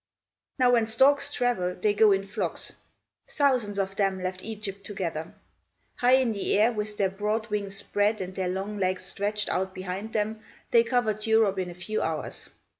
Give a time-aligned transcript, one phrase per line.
[0.57, 2.73] Now when storks travel, they go in flocks.
[3.29, 5.31] Thousands of them left Egypt together.
[5.97, 9.75] High in the air, with their broad wings spread and their long legs stretched out
[9.75, 10.41] behind them,
[10.71, 12.49] they covered Europe in a few hours.